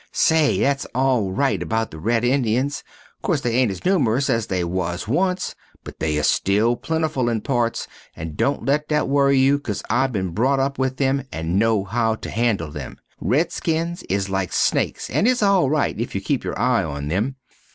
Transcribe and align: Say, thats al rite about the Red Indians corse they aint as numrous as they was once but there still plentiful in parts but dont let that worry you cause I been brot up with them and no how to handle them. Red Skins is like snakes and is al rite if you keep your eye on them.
Say, 0.11 0.59
thats 0.59 0.87
al 0.95 1.29
rite 1.29 1.61
about 1.61 1.91
the 1.91 1.99
Red 1.99 2.23
Indians 2.23 2.83
corse 3.21 3.41
they 3.41 3.53
aint 3.57 3.69
as 3.69 3.85
numrous 3.85 4.31
as 4.31 4.47
they 4.47 4.63
was 4.63 5.07
once 5.07 5.53
but 5.83 5.99
there 5.99 6.23
still 6.23 6.75
plentiful 6.75 7.29
in 7.29 7.41
parts 7.41 7.87
but 8.17 8.35
dont 8.35 8.65
let 8.65 8.89
that 8.89 9.07
worry 9.07 9.37
you 9.37 9.59
cause 9.59 9.83
I 9.91 10.07
been 10.07 10.31
brot 10.31 10.59
up 10.59 10.79
with 10.79 10.97
them 10.97 11.25
and 11.31 11.59
no 11.59 11.83
how 11.83 12.15
to 12.15 12.31
handle 12.31 12.71
them. 12.71 12.97
Red 13.19 13.51
Skins 13.51 14.01
is 14.09 14.27
like 14.27 14.51
snakes 14.53 15.07
and 15.07 15.27
is 15.27 15.43
al 15.43 15.69
rite 15.69 15.99
if 15.99 16.15
you 16.15 16.21
keep 16.21 16.43
your 16.43 16.57
eye 16.57 16.83
on 16.83 17.07
them. 17.09 17.35